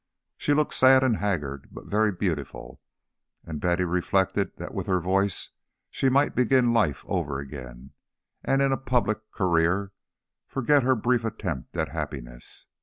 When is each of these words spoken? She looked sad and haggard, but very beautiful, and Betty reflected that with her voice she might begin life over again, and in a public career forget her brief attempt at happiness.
She 0.35 0.55
looked 0.55 0.73
sad 0.73 1.03
and 1.03 1.17
haggard, 1.17 1.67
but 1.71 1.85
very 1.85 2.11
beautiful, 2.11 2.81
and 3.45 3.61
Betty 3.61 3.83
reflected 3.83 4.57
that 4.57 4.73
with 4.73 4.87
her 4.87 4.99
voice 4.99 5.51
she 5.91 6.09
might 6.09 6.35
begin 6.35 6.73
life 6.73 7.05
over 7.07 7.37
again, 7.37 7.91
and 8.43 8.63
in 8.63 8.71
a 8.71 8.77
public 8.77 9.29
career 9.29 9.91
forget 10.47 10.81
her 10.81 10.95
brief 10.95 11.23
attempt 11.23 11.77
at 11.77 11.89
happiness. 11.89 12.65